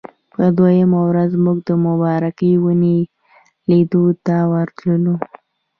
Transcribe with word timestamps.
په 0.33 0.43
دویمه 0.57 0.99
ورځ 1.09 1.31
موږ 1.43 1.57
د 1.69 1.71
مبارکې 1.85 2.51
ونې 2.63 2.97
لیدلو 3.69 4.05
ته 4.25 4.35
ورتللو. 4.53 5.15